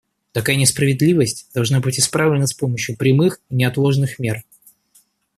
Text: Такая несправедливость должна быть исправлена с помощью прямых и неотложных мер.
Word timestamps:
Такая 0.31 0.55
несправедливость 0.55 1.51
должна 1.53 1.79
быть 1.79 1.99
исправлена 1.99 2.47
с 2.47 2.53
помощью 2.55 2.97
прямых 2.97 3.39
и 3.51 3.55
неотложных 3.55 4.17
мер. 4.17 4.43